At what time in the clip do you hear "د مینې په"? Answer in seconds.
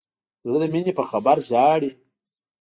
0.61-1.03